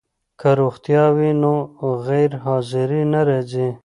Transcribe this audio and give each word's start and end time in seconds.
که 0.39 0.49
روغتیا 0.59 1.05
وي 1.17 1.31
نو 1.41 1.53
غیرحاضري 2.07 3.01
نه 3.13 3.21
راځي. 3.29 3.67